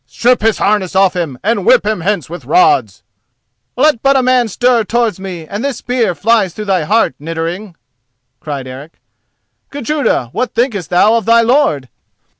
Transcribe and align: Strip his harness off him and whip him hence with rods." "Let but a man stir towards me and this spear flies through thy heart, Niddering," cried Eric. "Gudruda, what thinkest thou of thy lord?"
Strip 0.07 0.41
his 0.41 0.57
harness 0.57 0.95
off 0.95 1.15
him 1.15 1.37
and 1.43 1.63
whip 1.63 1.85
him 1.85 2.01
hence 2.01 2.27
with 2.27 2.45
rods." 2.45 3.03
"Let 3.77 4.01
but 4.01 4.15
a 4.17 4.23
man 4.23 4.47
stir 4.47 4.83
towards 4.83 5.19
me 5.19 5.45
and 5.45 5.63
this 5.63 5.77
spear 5.77 6.15
flies 6.15 6.55
through 6.55 6.65
thy 6.65 6.85
heart, 6.85 7.13
Niddering," 7.19 7.75
cried 8.39 8.65
Eric. 8.65 8.93
"Gudruda, 9.69 10.29
what 10.31 10.55
thinkest 10.55 10.89
thou 10.89 11.13
of 11.13 11.25
thy 11.25 11.41
lord?" 11.41 11.87